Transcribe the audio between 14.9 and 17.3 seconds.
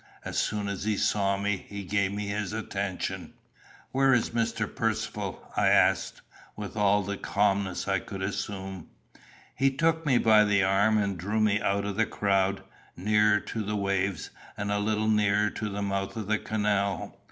nearer to the mouth of the canal.